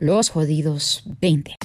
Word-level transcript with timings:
Los 0.00 0.30
jodidos 0.30 1.02
20. 1.20 1.56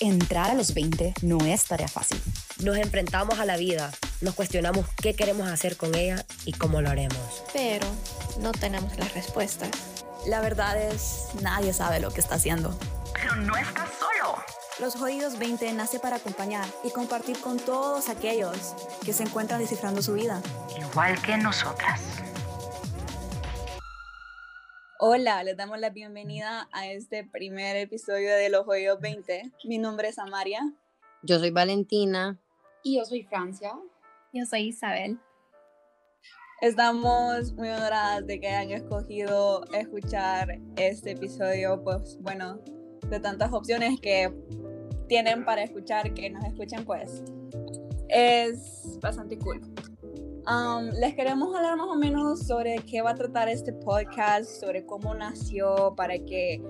Entrar 0.00 0.50
a 0.50 0.54
los 0.54 0.74
20 0.74 1.14
no 1.22 1.38
es 1.46 1.66
tarea 1.66 1.86
fácil. 1.86 2.20
Nos 2.64 2.76
enfrentamos 2.76 3.38
a 3.38 3.44
la 3.44 3.56
vida, 3.56 3.92
nos 4.20 4.34
cuestionamos 4.34 4.86
qué 5.00 5.14
queremos 5.14 5.48
hacer 5.48 5.76
con 5.76 5.94
ella 5.94 6.26
y 6.46 6.52
cómo 6.52 6.82
lo 6.82 6.90
haremos. 6.90 7.44
Pero 7.52 7.86
no 8.40 8.50
tenemos 8.50 8.98
las 8.98 9.14
respuestas. 9.14 9.70
La 10.26 10.40
verdad 10.40 10.82
es, 10.82 11.26
nadie 11.40 11.72
sabe 11.72 12.00
lo 12.00 12.10
que 12.10 12.20
está 12.20 12.34
haciendo. 12.34 12.76
Pero 13.14 13.36
no 13.36 13.56
estás 13.56 13.88
solo. 14.00 14.34
Los 14.80 14.96
Jodidos 14.96 15.38
20 15.38 15.72
nace 15.74 16.00
para 16.00 16.16
acompañar 16.16 16.66
y 16.82 16.90
compartir 16.90 17.40
con 17.40 17.60
todos 17.60 18.08
aquellos 18.08 18.74
que 19.04 19.12
se 19.12 19.22
encuentran 19.22 19.60
descifrando 19.60 20.02
su 20.02 20.14
vida. 20.14 20.42
Igual 20.76 21.22
que 21.22 21.36
nosotras. 21.36 22.00
Hola, 25.00 25.44
les 25.44 25.56
damos 25.56 25.78
la 25.78 25.90
bienvenida 25.90 26.68
a 26.72 26.88
este 26.88 27.22
primer 27.22 27.76
episodio 27.76 28.34
de 28.34 28.48
Los 28.48 28.64
Jodidos 28.64 29.00
20. 29.00 29.52
Mi 29.62 29.78
nombre 29.78 30.08
es 30.08 30.18
Amaria. 30.18 30.72
Yo 31.22 31.38
soy 31.38 31.52
Valentina. 31.52 32.36
Y 32.82 32.96
yo 32.96 33.04
soy 33.04 33.22
Francia. 33.22 33.78
Yo 34.32 34.44
soy 34.44 34.62
Isabel. 34.62 35.20
Estamos 36.60 37.52
muy 37.52 37.68
honoradas 37.68 38.26
de 38.26 38.40
que 38.40 38.48
hayan 38.48 38.72
escogido 38.72 39.64
escuchar 39.72 40.58
este 40.74 41.12
episodio, 41.12 41.80
pues 41.84 42.18
bueno, 42.20 42.58
de 43.08 43.20
tantas 43.20 43.52
opciones 43.52 44.00
que 44.00 44.34
tienen 45.06 45.44
para 45.44 45.62
escuchar, 45.62 46.12
que 46.12 46.28
nos 46.28 46.44
escuchen, 46.44 46.84
pues 46.84 47.22
es 48.08 48.98
bastante 49.00 49.38
cool. 49.38 49.60
Um, 50.48 50.88
les 50.98 51.14
queremos 51.14 51.54
hablar 51.54 51.76
más 51.76 51.88
o 51.88 51.94
menos 51.94 52.46
sobre 52.46 52.76
qué 52.86 53.02
va 53.02 53.10
a 53.10 53.14
tratar 53.14 53.50
este 53.50 53.74
podcast, 53.74 54.48
sobre 54.48 54.86
cómo 54.86 55.14
nació, 55.14 55.92
para 55.94 56.18
que 56.18 56.62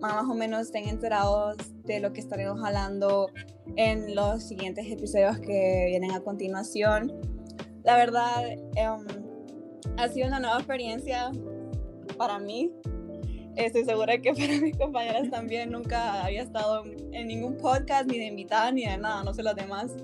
más 0.00 0.24
o 0.28 0.34
menos 0.34 0.62
estén 0.62 0.88
enterados 0.88 1.56
de 1.84 2.00
lo 2.00 2.12
que 2.12 2.18
estaremos 2.18 2.60
hablando 2.64 3.30
en 3.76 4.16
los 4.16 4.42
siguientes 4.42 4.90
episodios 4.90 5.38
que 5.38 5.84
vienen 5.86 6.10
a 6.10 6.20
continuación. 6.20 7.12
La 7.84 7.96
verdad, 7.96 8.56
um, 8.72 9.06
ha 9.96 10.08
sido 10.08 10.26
una 10.26 10.40
nueva 10.40 10.56
experiencia 10.56 11.30
para 12.18 12.40
mí. 12.40 12.72
Estoy 13.54 13.84
segura 13.84 14.18
que 14.18 14.32
para 14.34 14.60
mis 14.60 14.76
compañeras 14.76 15.30
también 15.30 15.70
nunca 15.70 16.24
había 16.24 16.42
estado 16.42 16.82
en 17.12 17.28
ningún 17.28 17.58
podcast, 17.58 18.10
ni 18.10 18.18
de 18.18 18.26
invitada, 18.26 18.72
ni 18.72 18.86
de 18.86 18.98
nada, 18.98 19.22
no 19.22 19.32
sé 19.32 19.44
los 19.44 19.54
demás. 19.54 19.94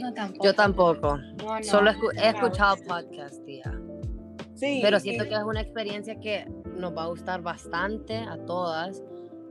No, 0.00 0.12
tampoco. 0.14 0.44
Yo 0.44 0.54
tampoco. 0.54 1.16
No, 1.16 1.56
no, 1.58 1.62
Solo 1.62 1.90
escu- 1.90 2.12
he 2.22 2.28
escuchado 2.28 2.76
podcast, 2.86 3.44
tía. 3.44 3.72
Sí. 4.54 4.80
Pero 4.82 5.00
siento 5.00 5.24
y- 5.24 5.28
que 5.28 5.34
es 5.34 5.42
una 5.42 5.60
experiencia 5.60 6.18
que 6.20 6.44
nos 6.76 6.96
va 6.96 7.04
a 7.04 7.06
gustar 7.08 7.42
bastante 7.42 8.16
a 8.16 8.36
todas. 8.46 9.02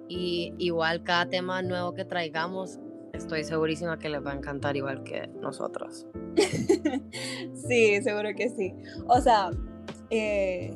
Y 0.07 0.53
igual 0.57 1.03
cada 1.03 1.27
tema 1.27 1.61
nuevo 1.61 1.93
que 1.93 2.03
traigamos, 2.05 2.79
estoy 3.13 3.43
segurísima 3.43 3.99
que 3.99 4.09
les 4.09 4.25
va 4.25 4.31
a 4.31 4.35
encantar 4.35 4.75
igual 4.75 5.03
que 5.03 5.27
nosotros. 5.39 6.07
sí, 7.67 8.01
seguro 8.01 8.29
que 8.35 8.49
sí. 8.49 8.73
O 9.07 9.19
sea, 9.21 9.51
eh, 10.09 10.73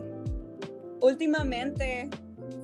últimamente 1.01 2.09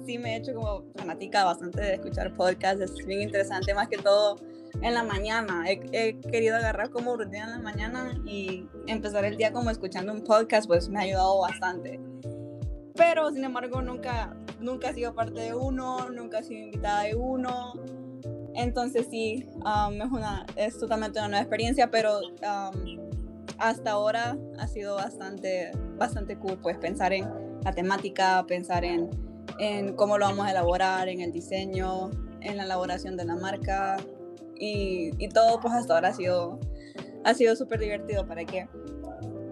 sí 0.09 0.17
me 0.17 0.33
he 0.33 0.37
hecho 0.37 0.55
como 0.55 0.85
fanática 0.95 1.43
bastante 1.43 1.81
de 1.81 1.93
escuchar 1.93 2.33
podcasts, 2.33 2.81
es 2.81 3.05
bien 3.05 3.21
interesante, 3.21 3.75
más 3.75 3.87
que 3.89 3.97
todo 3.97 4.37
en 4.81 4.95
la 4.95 5.03
mañana. 5.03 5.69
He, 5.69 5.79
he 5.91 6.19
querido 6.19 6.55
agarrar 6.55 6.89
como 6.89 7.15
rutina 7.15 7.43
en 7.43 7.51
la 7.51 7.59
mañana 7.59 8.19
y 8.25 8.65
empezar 8.87 9.23
el 9.23 9.37
día 9.37 9.53
como 9.53 9.69
escuchando 9.69 10.11
un 10.11 10.23
podcast, 10.23 10.65
pues 10.65 10.89
me 10.89 10.97
ha 10.97 11.03
ayudado 11.03 11.41
bastante. 11.41 11.99
Pero 12.95 13.29
sin 13.29 13.43
embargo 13.43 13.83
nunca, 13.83 14.35
nunca 14.59 14.89
he 14.89 14.93
sido 14.95 15.13
parte 15.13 15.41
de 15.41 15.53
uno, 15.53 16.09
nunca 16.09 16.39
he 16.39 16.43
sido 16.43 16.63
invitada 16.63 17.03
de 17.03 17.15
uno. 17.15 17.73
Entonces 18.55 19.05
sí, 19.11 19.45
um, 19.57 20.01
es, 20.01 20.11
una, 20.11 20.47
es 20.55 20.79
totalmente 20.79 21.19
una 21.19 21.27
nueva 21.27 21.43
experiencia, 21.43 21.91
pero 21.91 22.19
um, 22.19 22.99
hasta 23.59 23.91
ahora 23.91 24.35
ha 24.57 24.67
sido 24.67 24.95
bastante, 24.95 25.71
bastante 25.99 26.35
cool, 26.35 26.57
pues 26.57 26.79
pensar 26.79 27.13
en 27.13 27.29
la 27.63 27.73
temática, 27.73 28.43
pensar 28.47 28.83
en, 28.83 29.28
en 29.59 29.95
cómo 29.95 30.17
lo 30.17 30.25
vamos 30.25 30.47
a 30.47 30.51
elaborar, 30.51 31.09
en 31.09 31.21
el 31.21 31.31
diseño, 31.31 32.11
en 32.41 32.57
la 32.57 32.63
elaboración 32.63 33.17
de 33.17 33.25
la 33.25 33.35
marca 33.35 33.97
y, 34.55 35.11
y 35.17 35.29
todo 35.29 35.59
pues 35.59 35.73
hasta 35.73 35.95
ahora 35.95 36.09
ha 36.09 36.13
sido 36.13 36.59
ha 37.23 37.33
sido 37.33 37.55
súper 37.55 37.79
divertido, 37.79 38.25
¿para 38.25 38.45
qué? 38.45 38.67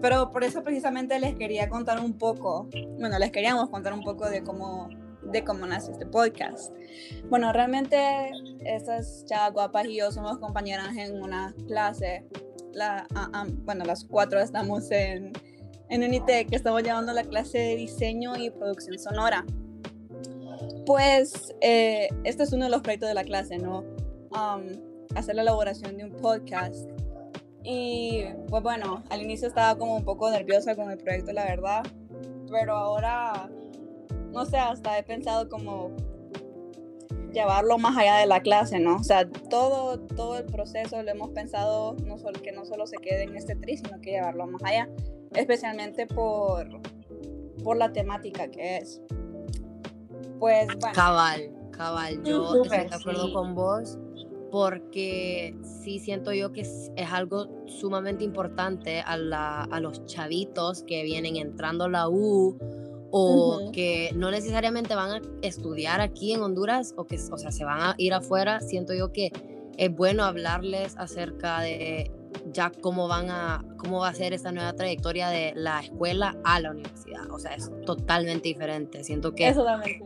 Pero 0.00 0.30
por 0.30 0.44
eso 0.44 0.62
precisamente 0.62 1.18
les 1.18 1.34
quería 1.34 1.68
contar 1.68 2.00
un 2.00 2.16
poco, 2.16 2.68
bueno, 2.98 3.18
les 3.18 3.30
queríamos 3.30 3.68
contar 3.70 3.92
un 3.92 4.02
poco 4.02 4.28
de 4.28 4.42
cómo, 4.42 4.88
de 5.22 5.44
cómo 5.44 5.66
nace 5.66 5.92
este 5.92 6.06
podcast. 6.06 6.72
Bueno, 7.28 7.52
realmente 7.52 8.30
estas 8.64 9.24
chavas 9.26 9.52
guapas 9.52 9.86
y 9.86 9.96
yo 9.96 10.12
somos 10.12 10.38
compañeras 10.38 10.96
en 10.96 11.20
una 11.20 11.54
clase 11.66 12.24
la, 12.72 13.06
ah, 13.14 13.30
ah, 13.32 13.46
bueno, 13.64 13.84
las 13.84 14.04
cuatro 14.04 14.40
estamos 14.40 14.90
en, 14.90 15.32
en 15.88 16.02
Unitec, 16.04 16.52
estamos 16.52 16.82
llevando 16.82 17.12
la 17.12 17.24
clase 17.24 17.58
de 17.58 17.76
diseño 17.76 18.36
y 18.36 18.50
producción 18.50 18.98
sonora. 18.98 19.44
Pues 20.88 21.54
eh, 21.60 22.08
este 22.24 22.44
es 22.44 22.52
uno 22.54 22.64
de 22.64 22.70
los 22.70 22.80
proyectos 22.80 23.10
de 23.10 23.14
la 23.14 23.22
clase, 23.22 23.58
¿no? 23.58 23.80
Um, 24.30 24.72
hacer 25.14 25.34
la 25.34 25.42
elaboración 25.42 25.98
de 25.98 26.06
un 26.06 26.12
podcast. 26.12 26.88
Y 27.62 28.24
pues 28.48 28.62
bueno, 28.62 29.04
al 29.10 29.20
inicio 29.20 29.48
estaba 29.48 29.76
como 29.76 29.96
un 29.96 30.04
poco 30.06 30.30
nerviosa 30.30 30.74
con 30.76 30.90
el 30.90 30.96
proyecto, 30.96 31.32
la 31.32 31.44
verdad, 31.44 31.82
pero 32.50 32.74
ahora, 32.74 33.50
no 34.32 34.46
sé, 34.46 34.56
hasta 34.56 34.98
he 34.98 35.02
pensado 35.02 35.50
como 35.50 35.94
llevarlo 37.34 37.76
más 37.76 37.94
allá 37.98 38.16
de 38.16 38.26
la 38.26 38.40
clase, 38.40 38.78
¿no? 38.78 38.96
O 38.96 39.04
sea, 39.04 39.28
todo, 39.28 40.00
todo 40.00 40.38
el 40.38 40.46
proceso 40.46 41.02
lo 41.02 41.10
hemos 41.10 41.28
pensado 41.32 41.96
no 42.06 42.16
solo, 42.16 42.40
que 42.40 42.52
no 42.52 42.64
solo 42.64 42.86
se 42.86 42.96
quede 42.96 43.24
en 43.24 43.36
este 43.36 43.56
tri, 43.56 43.76
sino 43.76 44.00
que 44.00 44.12
llevarlo 44.12 44.46
más 44.46 44.62
allá, 44.64 44.88
especialmente 45.34 46.06
por, 46.06 46.66
por 47.62 47.76
la 47.76 47.92
temática 47.92 48.48
que 48.48 48.78
es. 48.78 49.02
Pues 50.38 50.66
bueno. 50.66 50.92
Cabal, 50.94 51.50
cabal. 51.72 52.22
Yo 52.24 52.52
Súper, 52.52 52.80
estoy 52.80 52.88
de 52.90 52.94
acuerdo 52.96 53.26
sí. 53.28 53.32
con 53.32 53.54
vos 53.54 53.98
porque 54.50 55.54
sí 55.82 55.98
siento 55.98 56.32
yo 56.32 56.52
que 56.52 56.62
es, 56.62 56.90
es 56.96 57.10
algo 57.12 57.48
sumamente 57.66 58.24
importante 58.24 59.00
a, 59.00 59.16
la- 59.16 59.64
a 59.64 59.80
los 59.80 60.04
chavitos 60.06 60.82
que 60.84 61.02
vienen 61.02 61.36
entrando 61.36 61.84
a 61.84 61.88
la 61.88 62.08
U 62.08 62.56
o 63.10 63.58
Ujú. 63.62 63.72
que 63.72 64.10
no 64.14 64.30
necesariamente 64.30 64.94
van 64.94 65.10
a 65.10 65.20
estudiar 65.42 66.00
aquí 66.00 66.32
en 66.32 66.42
Honduras 66.42 66.94
o 66.96 67.06
que 67.06 67.16
o 67.30 67.36
sea, 67.38 67.50
se 67.52 67.64
van 67.64 67.80
a 67.80 67.94
ir 67.98 68.14
afuera. 68.14 68.60
Siento 68.60 68.94
yo 68.94 69.12
que 69.12 69.30
es 69.76 69.94
bueno 69.94 70.24
hablarles 70.24 70.96
acerca 70.96 71.60
de 71.60 72.10
ya 72.52 72.70
cómo 72.80 73.08
van 73.08 73.30
a 73.30 73.64
cómo 73.76 74.00
va 74.00 74.08
a 74.08 74.14
ser 74.14 74.32
esta 74.32 74.52
nueva 74.52 74.72
trayectoria 74.72 75.28
de 75.28 75.52
la 75.54 75.80
escuela 75.80 76.36
a 76.44 76.60
la 76.60 76.70
universidad. 76.70 77.30
O 77.30 77.38
sea, 77.38 77.54
es 77.54 77.70
totalmente 77.84 78.48
diferente. 78.48 79.04
Siento 79.04 79.34
que 79.34 79.54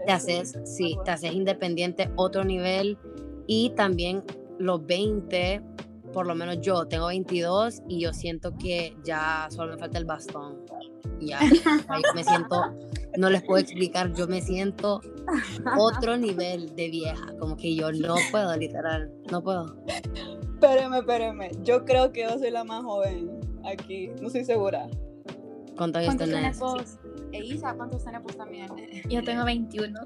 te 0.07 0.13
haces, 0.13 0.59
sí, 0.65 0.97
te 1.05 1.11
haces 1.11 1.33
independiente 1.33 2.11
otro 2.17 2.45
nivel 2.45 2.99
y 3.47 3.71
también 3.71 4.23
los 4.59 4.85
20, 4.87 5.63
por 6.13 6.27
lo 6.27 6.35
menos 6.35 6.61
yo 6.61 6.87
tengo 6.87 7.07
22 7.07 7.83
y 7.89 8.01
yo 8.01 8.13
siento 8.13 8.57
que 8.57 8.97
ya 9.05 9.49
solo 9.51 9.73
me 9.73 9.79
falta 9.79 9.99
el 9.99 10.05
bastón. 10.05 10.61
Ya, 11.21 11.39
yo 11.41 12.15
me 12.15 12.25
siento, 12.25 12.77
no 13.17 13.31
les 13.31 13.43
puedo 13.45 13.61
explicar, 13.61 14.13
yo 14.13 14.27
me 14.27 14.41
siento 14.41 15.01
otro 15.79 16.17
nivel 16.17 16.75
de 16.75 16.89
vieja, 16.89 17.33
como 17.39 17.57
que 17.57 17.75
yo 17.77 17.93
no 17.93 18.17
puedo, 18.33 18.57
literal, 18.57 19.13
no 19.31 19.43
puedo. 19.43 19.77
Espéreme, 20.63 20.99
espéreme. 20.99 21.51
Yo 21.63 21.85
creo 21.85 22.13
que 22.13 22.23
yo 22.23 22.39
soy 22.39 22.53
la 22.53 22.63
más 22.63 22.85
joven 22.85 23.41
aquí. 23.65 24.13
No 24.21 24.29
estoy 24.29 24.45
segura. 24.45 24.89
¿Cuántos 25.77 26.03
años 26.03 26.15
¿Cuántos 26.15 26.29
tenés? 26.29 26.59
vos? 26.61 26.99
E 27.33 27.45
Isa, 27.45 27.75
¿cuántos 27.75 28.05
tenés 28.05 28.23
vos 28.23 28.37
también? 28.37 28.69
Yo 29.09 29.25
tengo 29.25 29.45
21. 29.45 30.01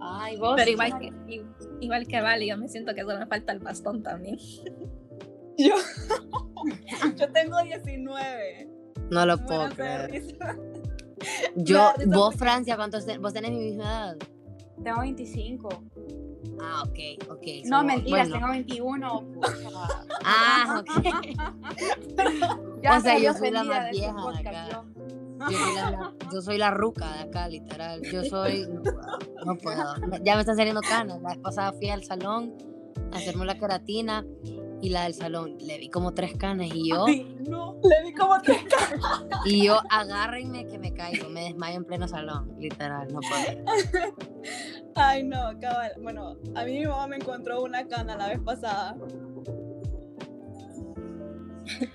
Ay, 0.00 0.36
vos. 0.36 0.54
Pero 0.56 0.70
igual 0.70 0.98
que, 1.00 1.44
igual 1.80 2.06
que 2.06 2.20
Vale, 2.20 2.46
yo 2.46 2.56
me 2.56 2.68
siento 2.68 2.94
que 2.94 3.00
solo 3.00 3.18
me 3.18 3.26
falta 3.26 3.52
el 3.52 3.58
bastón 3.58 4.04
también. 4.04 4.38
Yo, 5.58 5.74
yo 7.16 7.32
tengo 7.32 7.60
19. 7.60 8.70
No 9.10 9.26
lo 9.26 9.38
puedo 9.44 9.68
creer. 9.70 10.22
Yo, 11.56 11.78
da 11.78 11.94
risa 11.94 12.16
vos, 12.16 12.36
Francia, 12.36 12.76
¿cuántos 12.76 13.04
ten- 13.04 13.20
vos 13.20 13.32
tenés 13.32 13.50
mi 13.50 13.58
misma 13.58 13.82
edad? 13.84 14.16
Tengo 14.84 15.00
25. 15.00 15.68
Ah, 16.60 16.82
ok, 16.84 17.30
ok. 17.30 17.42
No, 17.64 17.84
mentiras, 17.84 18.28
bueno. 18.28 18.34
tengo 18.34 18.52
21. 18.52 19.20
pucha. 19.32 19.52
Ah, 20.24 20.80
ok. 20.82 21.04
Ya 22.82 22.96
O 22.96 23.00
sea, 23.00 23.18
yo 23.18 23.34
soy 23.34 23.50
la 23.50 23.64
más 23.64 23.90
vieja 23.90 24.12
de 24.12 24.22
podcast, 24.22 24.46
acá. 24.46 24.68
yo. 24.70 24.84
Yo 25.50 25.56
soy, 25.56 25.74
la, 25.74 26.12
yo 26.32 26.42
soy 26.42 26.58
la 26.58 26.70
ruca 26.70 27.12
de 27.12 27.20
acá, 27.20 27.48
literal. 27.48 28.02
Yo 28.02 28.24
soy. 28.24 28.66
No 28.68 28.82
puedo. 28.82 29.00
no 29.44 29.56
puedo. 29.56 30.24
Ya 30.24 30.34
me 30.34 30.40
están 30.40 30.56
saliendo 30.56 30.80
canas. 30.80 31.20
La 31.22 31.30
vez 31.30 31.38
pasada 31.38 31.72
fui 31.72 31.88
al 31.90 32.04
salón 32.04 32.54
a 33.12 33.16
hacerme 33.16 33.44
la 33.46 33.58
queratina 33.58 34.24
y 34.80 34.90
la 34.90 35.04
del 35.04 35.14
salón, 35.14 35.56
le 35.60 35.78
vi 35.78 35.88
como 35.90 36.14
tres 36.14 36.36
canas 36.36 36.68
y 36.72 36.90
yo, 36.90 37.06
Ay, 37.06 37.36
no, 37.48 37.80
le 37.82 38.04
vi 38.08 38.14
como 38.14 38.40
tres 38.40 38.62
caras. 38.64 39.00
y 39.44 39.64
yo, 39.66 39.80
agárrenme 39.90 40.66
que 40.66 40.78
me 40.78 40.94
caigo, 40.94 41.28
me 41.28 41.44
desmayo 41.44 41.78
en 41.78 41.84
pleno 41.84 42.06
salón, 42.06 42.54
literal, 42.58 43.08
no 43.12 43.18
puedo. 43.20 43.64
Ay, 45.00 45.22
no, 45.22 45.58
cabal. 45.60 45.92
Bueno, 46.02 46.36
a 46.54 46.64
mí 46.64 46.80
mi 46.80 46.86
mamá 46.86 47.06
me 47.06 47.16
encontró 47.16 47.62
una 47.62 47.86
cana 47.86 48.16
la 48.16 48.28
vez 48.28 48.40
pasada. 48.40 48.96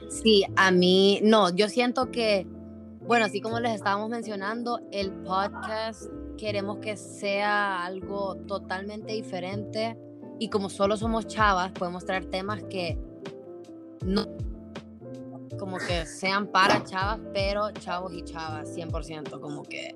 Sí, 0.10 0.46
a 0.56 0.72
mí, 0.72 1.20
no, 1.24 1.54
yo 1.54 1.68
siento 1.68 2.12
que, 2.12 2.48
bueno, 3.06 3.26
así 3.26 3.42
como 3.42 3.60
les 3.60 3.74
estábamos 3.76 4.10
mencionando, 4.10 4.80
el 4.92 5.12
podcast 5.12 6.04
queremos 6.38 6.78
que 6.78 6.96
sea 6.96 7.84
algo 7.84 8.36
totalmente 8.48 9.14
diferente 9.14 9.98
y 10.40 10.50
como 10.50 10.70
solo 10.70 10.96
somos 10.96 11.28
chavas, 11.28 11.72
podemos 11.72 12.06
traer 12.06 12.26
temas 12.26 12.64
que 12.64 12.98
no 14.06 14.26
como 15.60 15.78
que 15.78 16.06
sean 16.06 16.48
para 16.48 16.84
chavas, 16.84 17.20
pero 17.34 17.72
chavos 17.72 18.14
y 18.14 18.24
chavas, 18.24 18.76
100%, 18.76 19.40
como 19.40 19.64
que 19.64 19.96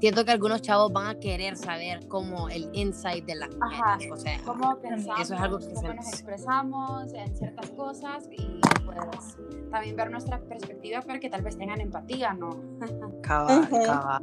siento 0.00 0.24
que 0.24 0.30
algunos 0.30 0.62
chavos 0.62 0.92
van 0.92 1.06
a 1.08 1.14
querer 1.20 1.56
saber 1.56 2.06
como 2.08 2.48
el 2.48 2.68
insight 2.72 3.24
de 3.26 3.34
las 3.36 3.50
Ajá. 3.60 3.94
mujeres, 3.96 4.12
o 4.12 4.16
sea, 4.16 4.38
cómo 4.44 4.78
pensamos, 4.80 5.20
eso 5.20 5.34
es 5.34 5.40
algo 5.40 5.58
que 5.58 5.66
cómo 5.74 5.80
se- 5.88 5.94
nos 5.94 6.08
expresamos 6.08 7.12
en 7.14 7.36
ciertas 7.36 7.70
cosas 7.70 8.28
y 8.30 8.60
pues 8.84 9.36
también 9.70 9.96
ver 9.96 10.10
nuestra 10.10 10.40
perspectiva 10.40 11.00
para 11.02 11.20
que 11.20 11.28
tal 11.30 11.42
vez 11.42 11.56
tengan 11.56 11.80
empatía, 11.80 12.32
¿no? 12.34 12.50
cabal, 13.22 13.68
cabal. 13.70 14.22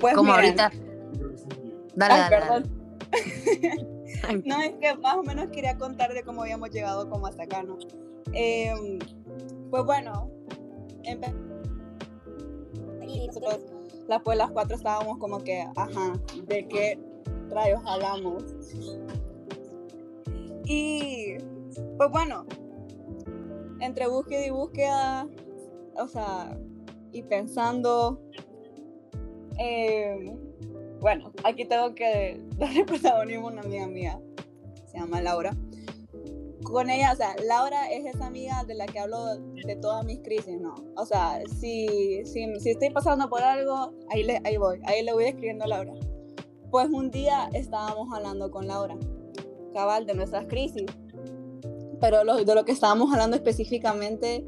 Pues 0.00 0.14
como 0.14 0.32
miren. 0.34 0.58
ahorita... 0.60 0.72
Dale, 1.94 2.14
Ay, 2.14 2.30
dale, 2.30 2.46
dale. 2.46 2.66
Ay, 4.28 4.42
No, 4.44 4.60
es 4.62 4.72
que 4.80 4.94
más 4.96 5.16
o 5.16 5.22
menos 5.22 5.48
quería 5.50 5.76
contar 5.78 6.12
de 6.12 6.22
cómo 6.22 6.42
habíamos 6.42 6.70
llegado 6.70 7.08
como 7.08 7.26
hasta 7.26 7.44
acá, 7.44 7.62
¿no? 7.62 7.76
Em, 8.32 8.98
pues 9.70 9.84
bueno, 9.84 10.30
empe- 11.04 11.34
y 13.06 13.26
nosotros 13.26 13.60
las, 14.08 14.22
pues, 14.22 14.36
las 14.38 14.50
cuatro 14.50 14.74
estábamos 14.76 15.18
como 15.18 15.38
que, 15.44 15.60
ajá, 15.76 16.14
¿de 16.46 16.66
qué 16.66 16.98
rayos 17.50 17.80
hablamos? 17.86 18.42
Y 20.64 21.36
pues 21.96 22.10
bueno, 22.10 22.44
entre 23.80 24.08
búsqueda 24.08 24.46
y 24.46 24.50
búsqueda, 24.50 25.28
o 25.96 26.08
sea, 26.08 26.58
y 27.12 27.22
pensando, 27.22 28.20
em, 29.58 30.36
bueno, 31.00 31.32
aquí 31.44 31.64
tengo 31.66 31.94
que 31.94 32.40
darle 32.58 32.84
protagonismo 32.84 33.48
a 33.48 33.52
una 33.52 33.62
amiga 33.62 33.86
mía, 33.86 34.20
se 34.86 34.98
llama 34.98 35.20
Laura. 35.20 35.54
Con 36.70 36.90
ella, 36.90 37.12
o 37.12 37.16
sea, 37.16 37.34
Laura 37.46 37.90
es 37.90 38.04
esa 38.14 38.26
amiga 38.26 38.62
de 38.64 38.74
la 38.74 38.86
que 38.86 38.98
hablo 38.98 39.36
de 39.36 39.76
todas 39.76 40.04
mis 40.04 40.20
crisis, 40.20 40.60
¿no? 40.60 40.74
O 40.96 41.06
sea, 41.06 41.40
si, 41.58 42.24
si, 42.26 42.46
si 42.60 42.70
estoy 42.70 42.90
pasando 42.90 43.28
por 43.30 43.42
algo, 43.42 43.94
ahí, 44.10 44.22
le, 44.22 44.40
ahí 44.44 44.58
voy, 44.58 44.78
ahí 44.84 45.02
le 45.02 45.12
voy 45.12 45.24
escribiendo 45.24 45.64
a 45.64 45.68
Laura. 45.68 45.94
Pues 46.70 46.88
un 46.90 47.10
día 47.10 47.48
estábamos 47.54 48.08
hablando 48.14 48.50
con 48.50 48.66
Laura, 48.66 48.96
cabal, 49.72 50.04
de 50.06 50.14
nuestras 50.14 50.46
crisis, 50.46 50.86
pero 52.00 52.22
lo, 52.24 52.44
de 52.44 52.54
lo 52.54 52.64
que 52.64 52.72
estábamos 52.72 53.12
hablando 53.12 53.36
específicamente 53.36 54.46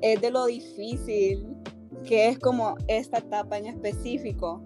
es 0.00 0.20
de 0.20 0.30
lo 0.30 0.46
difícil 0.46 1.46
que 2.04 2.28
es 2.28 2.38
como 2.38 2.76
esta 2.88 3.18
etapa 3.18 3.58
en 3.58 3.66
específico. 3.66 4.62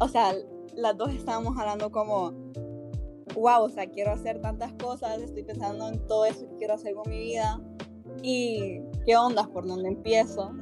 O 0.00 0.08
sea, 0.08 0.34
las 0.74 0.96
dos 0.96 1.12
estábamos 1.12 1.56
hablando 1.58 1.90
como, 1.90 2.32
wow, 3.34 3.64
o 3.64 3.68
sea, 3.68 3.86
quiero 3.86 4.12
hacer 4.12 4.40
tantas 4.40 4.72
cosas, 4.74 5.18
estoy 5.18 5.42
pensando 5.44 5.88
en 5.88 6.06
todo 6.06 6.24
eso 6.24 6.48
que 6.48 6.56
quiero 6.56 6.74
hacer 6.74 6.94
con 6.94 7.08
mi 7.10 7.18
vida. 7.18 7.60
¿Y 8.22 8.80
qué 9.06 9.16
ondas? 9.16 9.48
¿Por 9.48 9.66
dónde 9.66 9.88
empiezo? 9.88 10.52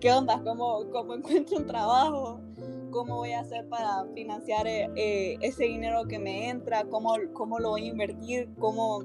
¿Qué 0.00 0.10
ondas? 0.12 0.40
¿Cómo, 0.42 0.90
cómo 0.90 1.14
encuentro 1.14 1.58
un 1.58 1.66
trabajo? 1.66 2.40
¿Cómo 2.90 3.16
voy 3.16 3.32
a 3.32 3.40
hacer 3.40 3.68
para 3.68 4.04
financiar 4.14 4.66
eh, 4.66 4.90
eh, 4.96 5.38
ese 5.40 5.64
dinero 5.64 6.04
que 6.06 6.18
me 6.18 6.50
entra? 6.50 6.84
¿Cómo, 6.84 7.14
cómo 7.32 7.58
lo 7.58 7.70
voy 7.70 7.86
a 7.86 7.88
invertir? 7.88 8.50
¿Cómo... 8.58 9.04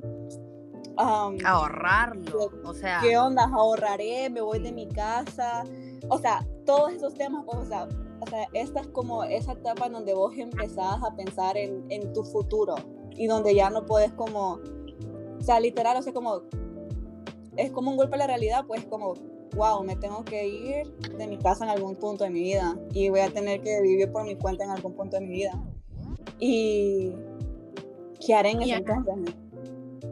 am, 0.97 1.37
ahorrarlo, 1.45 2.51
o 2.65 2.73
sea, 2.73 2.99
¿Qué 3.01 3.17
onda? 3.17 3.45
¿Ahorraré? 3.45 4.29
¿Me 4.29 4.41
voy 4.41 4.59
de 4.59 4.73
mi 4.73 4.87
casa? 4.87 5.63
O 6.09 6.17
sea, 6.17 6.45
todos 6.65 6.91
esos 6.91 7.13
temas, 7.13 7.45
pues, 7.45 7.57
o 7.59 7.65
sea, 7.65 7.87
o 8.19 8.27
sea, 8.27 8.47
esta 8.53 8.81
es 8.81 8.87
como 8.87 9.23
esa 9.23 9.53
etapa 9.53 9.87
en 9.87 9.93
donde 9.93 10.13
vos 10.13 10.33
empezás 10.37 11.01
a 11.03 11.15
pensar 11.15 11.57
en, 11.57 11.85
en 11.89 12.13
tu 12.13 12.23
futuro 12.23 12.75
y 13.15 13.27
donde 13.27 13.55
ya 13.55 13.69
no 13.69 13.85
puedes 13.85 14.11
como, 14.13 14.59
o 15.39 15.41
sea, 15.41 15.59
literal, 15.59 15.97
o 15.97 16.01
sea, 16.01 16.13
como, 16.13 16.41
es 17.55 17.71
como 17.71 17.91
un 17.91 17.97
golpe 17.97 18.15
a 18.15 18.19
la 18.19 18.27
realidad, 18.27 18.65
pues 18.67 18.85
como, 18.85 19.13
wow, 19.55 19.83
me 19.83 19.95
tengo 19.95 20.23
que 20.23 20.47
ir 20.47 20.95
de 21.17 21.27
mi 21.27 21.37
casa 21.37 21.65
en 21.65 21.71
algún 21.71 21.95
punto 21.95 22.23
de 22.23 22.29
mi 22.29 22.41
vida 22.41 22.77
y 22.93 23.09
voy 23.09 23.21
a 23.21 23.29
tener 23.29 23.61
que 23.61 23.81
vivir 23.81 24.11
por 24.11 24.23
mi 24.23 24.35
cuenta 24.35 24.63
en 24.63 24.71
algún 24.71 24.93
punto 24.93 25.17
de 25.17 25.25
mi 25.25 25.33
vida. 25.33 25.63
Y, 26.39 27.13
¿qué 28.25 28.35
haré 28.35 28.51
en 28.51 28.61
ese 28.61 28.73
entonces? 28.73 29.35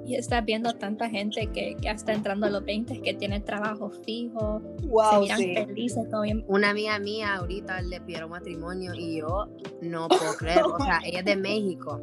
Y 0.05 0.15
estás 0.15 0.45
viendo 0.45 0.73
tanta 0.73 1.09
gente 1.09 1.47
que, 1.47 1.75
que 1.81 1.89
está 1.89 2.13
entrando 2.13 2.45
a 2.45 2.49
los 2.49 2.63
20, 2.63 3.01
que 3.01 3.13
tiene 3.15 3.39
trabajo 3.41 3.89
fijo, 4.05 4.61
se 4.79 4.87
Wow, 4.87 5.21
miran 5.21 5.37
sí. 5.39 5.53
felices, 5.55 6.07
todo 6.09 6.21
bien. 6.21 6.45
una 6.47 6.69
amiga 6.69 6.99
mía 6.99 7.35
ahorita 7.35 7.81
le 7.81 7.99
pidieron 8.01 8.29
matrimonio 8.29 8.93
y 8.93 9.17
yo 9.19 9.47
no 9.81 10.07
puedo 10.09 10.35
creer, 10.37 10.61
o 10.63 10.77
sea, 10.83 10.99
ella 11.03 11.19
es 11.19 11.25
de 11.25 11.35
México 11.35 12.01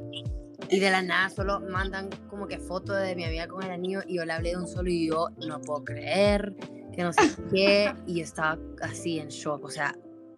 y 0.68 0.78
de 0.80 0.90
la 0.90 1.02
nada 1.02 1.28
solo 1.30 1.60
mandan 1.60 2.08
como 2.28 2.46
que 2.46 2.58
fotos 2.58 2.98
de 3.00 3.14
mi 3.14 3.24
amiga 3.24 3.46
con 3.46 3.62
el 3.62 3.70
anillo 3.70 4.00
y 4.06 4.16
yo 4.16 4.24
le 4.24 4.32
hablé 4.32 4.50
de 4.50 4.56
un 4.56 4.66
solo 4.66 4.88
y 4.90 5.08
yo 5.08 5.28
no 5.46 5.60
puedo 5.60 5.84
creer, 5.84 6.54
que 6.92 7.02
no 7.02 7.12
sé 7.12 7.20
qué, 7.54 7.94
y 8.06 8.20
estaba 8.20 8.58
así 8.80 9.18
en 9.18 9.28
shock, 9.28 9.64
o 9.64 9.70
sea, 9.70 9.94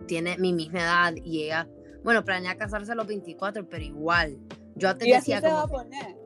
tiene 0.06 0.36
mi 0.38 0.52
misma 0.52 0.80
edad 0.80 1.14
y 1.24 1.44
ella, 1.44 1.66
bueno, 2.02 2.24
planea 2.24 2.56
casarse 2.56 2.92
a 2.92 2.94
los 2.94 3.06
24, 3.06 3.66
pero 3.68 3.82
igual, 3.84 4.38
yo 4.76 4.90
antes 4.90 5.08
Y 5.08 5.12
así 5.12 5.32
decía 5.32 5.40
se 5.48 5.54
va 5.54 5.60
a 5.62 5.66
como, 5.66 5.78
poner. 5.84 6.23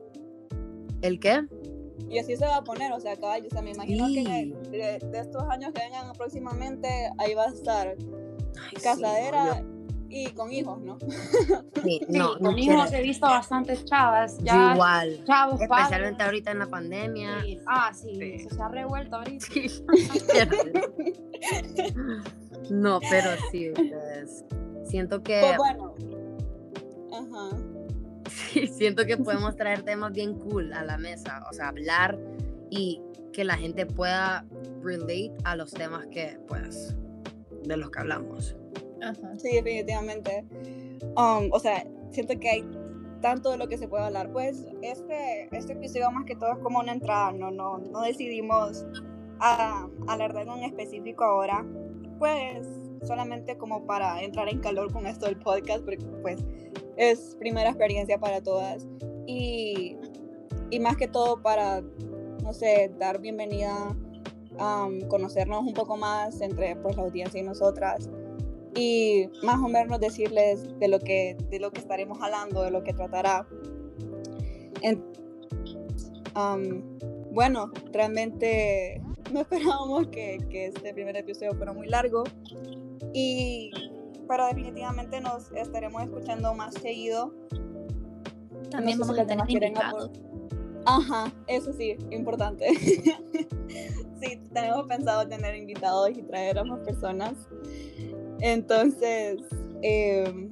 ¿El 1.01 1.19
qué? 1.19 1.45
Y 2.09 2.19
así 2.19 2.35
se 2.37 2.45
va 2.45 2.57
a 2.57 2.63
poner, 2.63 2.91
o 2.93 2.99
sea, 2.99 3.15
cabal, 3.17 3.45
o 3.45 3.49
sea, 3.49 3.61
me 3.61 3.71
imagino 3.71 4.07
que 4.07 4.53
de, 4.71 4.99
de 4.99 5.19
estos 5.19 5.43
años 5.49 5.71
que 5.73 5.81
vengan 5.81 6.13
próximamente, 6.13 6.87
ahí 7.17 7.33
va 7.33 7.43
a 7.45 7.49
estar 7.49 7.87
Ay, 7.89 7.97
sí, 8.75 8.81
casadera 8.81 9.63
y 10.11 10.25
con 10.31 10.51
hijos, 10.51 10.81
¿no? 10.81 10.97
sí, 10.99 11.07
Sí, 11.83 12.01
no, 12.09 12.33
no 12.39 12.49
con 12.49 12.57
hijos 12.57 12.85
quiero. 12.89 12.97
he 12.97 13.01
visto 13.03 13.27
bastantes 13.27 13.85
chavas, 13.85 14.37
ya 14.39 14.73
igual, 14.73 15.23
chavos, 15.25 15.61
especialmente 15.61 16.17
padres. 16.17 16.25
ahorita 16.25 16.51
en 16.51 16.59
la 16.59 16.65
pandemia. 16.67 17.41
Sí. 17.43 17.59
Ah, 17.67 17.91
sí, 17.93 18.15
Sí. 18.15 18.31
eso 18.35 18.49
se 18.55 18.61
ha 18.61 18.69
revuelto 18.69 19.17
ahorita. 19.17 19.45
Sí, 19.45 19.67
no, 22.71 22.99
pero 23.09 23.29
sí, 23.51 23.69
ustedes. 23.69 24.45
Siento 24.85 25.21
que 25.21 25.39
Pues 25.41 25.57
bueno. 25.57 25.93
Ajá. 27.11 27.57
Sí, 28.29 28.67
siento 28.67 29.05
que 29.05 29.17
podemos 29.17 29.55
traer 29.55 29.83
temas 29.83 30.13
bien 30.13 30.35
cool 30.39 30.73
a 30.73 30.83
la 30.83 30.97
mesa, 30.97 31.43
o 31.49 31.53
sea, 31.53 31.69
hablar 31.69 32.19
y 32.69 33.01
que 33.33 33.43
la 33.43 33.57
gente 33.57 33.85
pueda 33.85 34.45
relate 34.81 35.31
a 35.43 35.55
los 35.55 35.71
temas 35.71 36.07
que, 36.07 36.39
pues, 36.47 36.95
de 37.63 37.77
los 37.77 37.91
que 37.91 37.99
hablamos. 37.99 38.55
Ajá. 39.01 39.37
Sí, 39.37 39.49
definitivamente. 39.53 40.45
Um, 41.15 41.49
o 41.51 41.59
sea, 41.59 41.85
siento 42.11 42.37
que 42.39 42.49
hay 42.49 42.65
tanto 43.21 43.51
de 43.51 43.57
lo 43.57 43.67
que 43.67 43.77
se 43.77 43.87
puede 43.87 44.03
hablar. 44.05 44.31
Pues 44.31 44.65
este, 44.81 45.55
este 45.55 45.73
episodio 45.73 46.11
más 46.11 46.25
que 46.25 46.35
todo 46.35 46.53
es 46.53 46.59
como 46.59 46.79
una 46.79 46.91
entrada, 46.91 47.31
no, 47.31 47.51
no, 47.51 47.77
no 47.77 48.01
decidimos 48.01 48.85
a, 49.39 49.87
hablar 50.07 50.33
de 50.33 50.41
algo 50.41 50.55
en 50.57 50.63
específico 50.63 51.23
ahora. 51.23 51.65
Pues 52.17 52.67
solamente 53.03 53.57
como 53.57 53.85
para 53.85 54.21
entrar 54.21 54.49
en 54.49 54.59
calor 54.59 54.91
con 54.91 55.07
esto 55.07 55.25
del 55.25 55.37
podcast, 55.37 55.83
porque 55.85 56.05
pues 56.21 56.43
es 56.99 57.35
primera 57.39 57.69
experiencia 57.69 58.19
para 58.19 58.41
todas. 58.41 58.85
Y, 59.25 59.95
y 60.69 60.79
más 60.79 60.97
que 60.97 61.07
todo 61.07 61.41
para, 61.41 61.81
no 62.43 62.53
sé, 62.53 62.91
dar 62.99 63.19
bienvenida, 63.21 63.95
um, 64.59 64.99
conocernos 65.07 65.63
un 65.63 65.73
poco 65.73 65.95
más 65.95 66.41
entre 66.41 66.75
pues 66.75 66.97
la 66.97 67.03
audiencia 67.03 67.39
y 67.39 67.43
nosotras 67.43 68.09
y 68.75 69.29
más 69.43 69.57
o 69.63 69.69
menos 69.69 69.99
decirles 69.99 70.67
de 70.77 70.87
lo 70.89 70.99
que, 70.99 71.37
de 71.49 71.59
lo 71.59 71.71
que 71.71 71.79
estaremos 71.79 72.19
hablando, 72.21 72.61
de 72.63 72.71
lo 72.71 72.83
que 72.83 72.93
tratará. 72.93 73.47
En- 74.81 75.03
am, 76.33 76.83
bueno, 77.31 77.71
realmente 77.91 79.01
no 79.31 79.39
esperábamos 79.41 80.07
que, 80.07 80.37
que 80.49 80.67
este 80.67 80.93
primer 80.93 81.15
episodio 81.15 81.53
fuera 81.53 81.71
muy 81.73 81.87
largo, 81.87 82.23
y, 83.13 83.71
pero 84.29 84.45
definitivamente 84.47 85.19
nos 85.19 85.51
estaremos 85.51 86.01
escuchando 86.03 86.53
más 86.53 86.73
seguido. 86.75 87.33
También 88.71 88.97
No 88.99 89.05
sé 89.05 89.11
si 89.13 89.17
vamos 89.17 89.17
los 89.17 89.19
a 89.19 89.25
tener 89.25 89.49
invitados. 89.51 90.09
apor- 90.11 90.29
Ajá, 90.85 91.33
eso 91.47 91.73
sí, 91.73 91.97
importante. 92.11 92.69
sí, 94.21 94.41
tenemos 94.53 94.87
pensado 94.87 95.27
tener 95.27 95.55
invitados 95.55 96.11
y 96.11 96.21
traer 96.23 96.57
a 96.59 96.63
más 96.63 96.79
personas. 96.81 97.33
Entonces, 98.39 99.37
eh, 99.81 100.49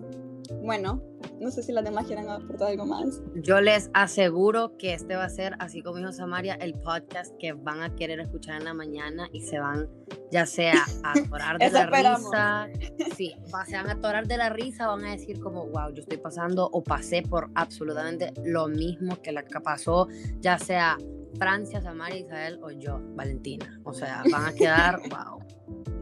bueno, 0.63 1.01
No 1.39 1.51
sé 1.51 1.63
si 1.63 1.71
las 1.71 1.83
demás 1.83 2.07
quieren 2.07 2.29
aportar 2.29 2.69
algo 2.69 2.85
más. 2.85 3.21
Yo 3.35 3.61
les 3.61 3.89
aseguro 3.93 4.77
que 4.77 4.93
este 4.93 5.15
va 5.15 5.25
a 5.25 5.29
ser, 5.29 5.55
así 5.59 5.81
como 5.81 5.97
dijo 5.97 6.11
Samaria, 6.11 6.55
el 6.55 6.73
podcast 6.73 7.35
que 7.37 7.53
van 7.53 7.81
a 7.81 7.95
querer 7.95 8.19
escuchar 8.19 8.55
en 8.57 8.65
la 8.65 8.73
mañana 8.73 9.27
y 9.31 9.41
se 9.41 9.59
van, 9.59 9.87
ya 10.31 10.45
sea 10.45 10.83
a 11.03 11.11
atorar 11.17 11.59
de 11.59 11.69
la 11.69 11.81
esperamos. 11.81 12.23
risa. 12.23 12.67
Sí, 13.15 13.35
se 13.65 13.75
van 13.75 13.89
a 13.89 13.93
atorar 13.93 14.27
de 14.27 14.37
la 14.37 14.49
risa, 14.49 14.87
van 14.87 15.05
a 15.05 15.11
decir 15.11 15.39
como, 15.39 15.67
wow, 15.67 15.93
yo 15.93 16.01
estoy 16.01 16.17
pasando 16.17 16.69
o 16.71 16.83
pasé 16.83 17.21
por 17.21 17.49
absolutamente 17.55 18.33
lo 18.43 18.67
mismo 18.67 19.21
que 19.21 19.31
la 19.31 19.43
que 19.43 19.59
pasó, 19.59 20.07
ya 20.39 20.57
sea 20.57 20.97
Francia, 21.37 21.81
Samaria, 21.81 22.19
Isabel 22.19 22.59
o 22.63 22.71
yo, 22.71 22.99
Valentina. 23.15 23.79
O 23.83 23.93
sea, 23.93 24.23
van 24.31 24.45
a 24.45 24.53
quedar, 24.53 24.99
wow. 25.09 25.46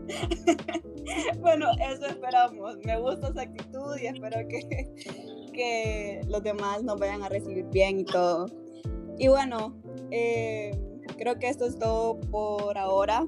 Bueno, 1.40 1.68
eso 1.80 2.08
esperamos. 2.08 2.78
Me 2.84 3.00
gusta 3.00 3.30
esa 3.30 3.42
actitud 3.42 3.98
y 4.02 4.08
espero 4.08 4.48
que, 4.48 4.90
que 5.54 6.22
los 6.28 6.44
demás 6.44 6.84
nos 6.84 7.00
vayan 7.00 7.24
a 7.24 7.30
recibir 7.30 7.66
bien 7.66 8.00
y 8.00 8.06
todo. 8.06 8.48
Y 9.18 9.28
bueno, 9.28 9.76
eh, 10.12 10.72
creo 11.18 11.38
que 11.38 11.48
esto 11.48 11.66
es 11.66 11.78
todo 11.78 12.20
por 12.20 12.78
ahora 12.78 13.28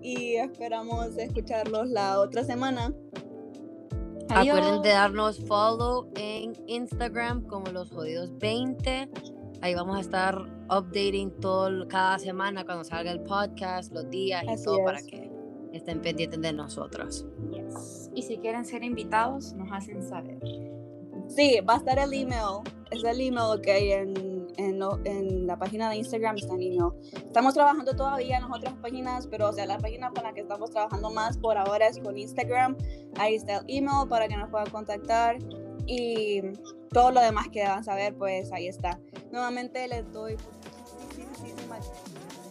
y 0.00 0.36
esperamos 0.36 1.16
escucharlos 1.16 1.88
la 1.88 2.18
otra 2.18 2.44
semana. 2.44 2.92
Acuerden 4.28 4.80
de 4.82 4.90
darnos 4.90 5.38
follow 5.46 6.10
en 6.16 6.54
Instagram 6.66 7.42
como 7.42 7.66
los 7.70 7.90
jodidos 7.90 8.36
20. 8.38 9.10
Ahí 9.60 9.74
vamos 9.74 9.98
a 9.98 10.00
estar 10.00 10.36
updating 10.70 11.30
todo 11.40 11.86
cada 11.86 12.18
semana 12.18 12.64
cuando 12.64 12.82
salga 12.82 13.12
el 13.12 13.20
podcast, 13.20 13.92
los 13.92 14.08
días 14.10 14.42
y 14.44 14.48
Así 14.48 14.64
todo 14.64 14.82
para 14.84 14.98
es. 14.98 15.06
que 15.06 15.31
estén 15.72 16.00
pendientes 16.00 16.40
de 16.40 16.52
nosotros. 16.52 17.26
Yes. 17.50 18.10
Y 18.14 18.22
si 18.22 18.38
quieren 18.38 18.64
ser 18.64 18.84
invitados, 18.84 19.52
nos 19.54 19.70
hacen 19.72 20.02
saber. 20.02 20.38
Sí, 21.28 21.60
va 21.68 21.74
a 21.74 21.76
estar 21.78 21.98
el 21.98 22.12
email. 22.12 22.60
Es 22.90 23.02
el 23.04 23.20
email 23.20 23.60
que 23.62 23.72
hay 23.72 23.92
en, 23.92 24.46
en, 24.58 24.78
lo- 24.78 25.00
en 25.04 25.46
la 25.46 25.58
página 25.58 25.88
de 25.88 25.96
Instagram, 25.96 26.36
está 26.36 26.54
en 26.54 26.62
email. 26.62 26.90
Estamos 27.14 27.54
trabajando 27.54 27.94
todavía 27.96 28.36
en 28.36 28.42
las 28.42 28.58
otras 28.58 28.74
páginas, 28.74 29.26
pero 29.28 29.48
o 29.48 29.52
sea, 29.52 29.64
la 29.66 29.78
página 29.78 30.10
con 30.10 30.24
la 30.24 30.34
que 30.34 30.40
estamos 30.40 30.70
trabajando 30.70 31.10
más 31.10 31.38
por 31.38 31.56
ahora 31.56 31.86
es 31.86 31.98
con 32.00 32.18
Instagram. 32.18 32.76
Ahí 33.18 33.36
está 33.36 33.58
el 33.58 33.64
email 33.68 34.08
para 34.08 34.28
que 34.28 34.36
nos 34.36 34.50
puedan 34.50 34.68
contactar. 34.70 35.38
Y 35.86 36.42
todo 36.90 37.10
lo 37.12 37.20
demás 37.20 37.48
que 37.48 37.60
deban 37.60 37.82
saber, 37.82 38.14
pues 38.14 38.52
ahí 38.52 38.68
está. 38.68 39.00
Nuevamente 39.32 39.88
les 39.88 40.10
doy 40.12 40.36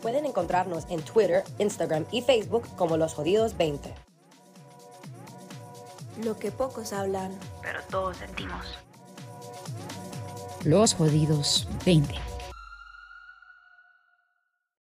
Pueden 0.02 0.26
encontrarnos 0.26 0.86
en 0.90 1.02
Twitter, 1.02 1.44
Instagram 1.60 2.06
y 2.12 2.22
Facebook 2.22 2.68
como 2.76 2.98
Los 2.98 3.14
Jodidos 3.14 3.56
20. 3.58 3.94
Lo 6.24 6.38
que 6.38 6.52
pocos 6.52 6.94
hablan. 6.94 7.32
Pero 7.62 7.80
todos 7.90 8.18
sentimos. 8.18 8.66
Los 10.64 10.94
jodidos 10.94 11.68
20. 11.86 12.31